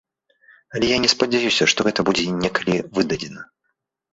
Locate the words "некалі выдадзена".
2.47-3.41